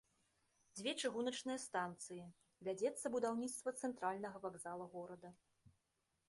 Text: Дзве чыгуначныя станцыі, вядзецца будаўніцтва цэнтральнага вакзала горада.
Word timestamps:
Дзве 0.77 0.91
чыгуначныя 1.01 1.57
станцыі, 1.65 2.25
вядзецца 2.69 3.05
будаўніцтва 3.17 3.69
цэнтральнага 3.85 4.37
вакзала 4.47 4.85
горада. 4.97 5.29